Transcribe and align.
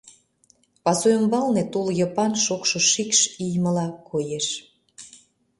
Пасу 0.83 1.07
ӱмбалне 1.17 1.63
тул 1.71 1.87
йыпан 1.99 2.33
шокшо 2.43 2.79
шикш 2.91 3.19
иймыла 3.43 3.87
коеш. 4.09 4.47